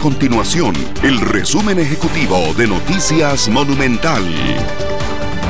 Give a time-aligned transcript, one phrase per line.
[0.00, 4.24] continuación el resumen ejecutivo de Noticias Monumental.